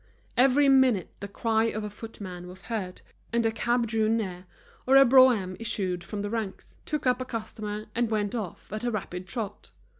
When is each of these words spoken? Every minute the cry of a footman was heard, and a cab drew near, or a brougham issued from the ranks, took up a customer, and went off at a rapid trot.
Every 0.35 0.67
minute 0.67 1.11
the 1.19 1.27
cry 1.27 1.65
of 1.65 1.83
a 1.83 1.89
footman 1.91 2.47
was 2.47 2.63
heard, 2.63 3.01
and 3.31 3.45
a 3.45 3.51
cab 3.51 3.85
drew 3.85 4.09
near, 4.09 4.47
or 4.87 4.95
a 4.95 5.05
brougham 5.05 5.55
issued 5.59 6.03
from 6.03 6.23
the 6.23 6.29
ranks, 6.31 6.75
took 6.85 7.05
up 7.05 7.21
a 7.21 7.25
customer, 7.25 7.85
and 7.93 8.09
went 8.09 8.33
off 8.33 8.73
at 8.73 8.83
a 8.83 8.89
rapid 8.89 9.27
trot. 9.27 9.69